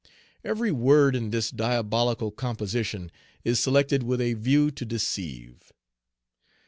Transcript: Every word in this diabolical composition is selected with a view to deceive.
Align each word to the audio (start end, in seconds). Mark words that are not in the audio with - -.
Every 0.43 0.71
word 0.71 1.15
in 1.15 1.29
this 1.29 1.51
diabolical 1.51 2.31
composition 2.31 3.11
is 3.43 3.59
selected 3.59 4.01
with 4.01 4.19
a 4.19 4.33
view 4.33 4.71
to 4.71 4.83
deceive. 4.83 5.71